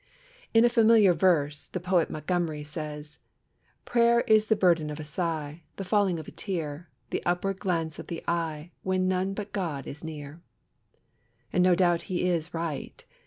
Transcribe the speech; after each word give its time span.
In 0.51 0.65
a 0.65 0.69
familiar 0.69 1.13
verse, 1.13 1.67
the 1.67 1.79
poet 1.79 2.09
Montgomery 2.09 2.63
says: 2.63 3.19
"Prayer 3.85 4.21
is 4.21 4.47
the 4.47 4.55
burden 4.55 4.89
of 4.89 4.99
a 4.99 5.03
sigh, 5.03 5.61
The 5.75 5.83
falling 5.85 6.17
of 6.17 6.27
a 6.27 6.31
tear, 6.31 6.89
The 7.11 7.21
upward 7.23 7.59
glancing 7.59 8.01
of 8.01 8.07
the 8.07 8.23
eye, 8.27 8.71
When 8.81 9.07
none 9.07 9.35
but 9.35 9.53
God 9.53 9.85
is 9.85 10.03
near." 10.03 10.41
And 11.53 11.61
no 11.63 11.75
doubt 11.75 12.01
he 12.09 12.27
is 12.27 12.51
right. 12.51 13.05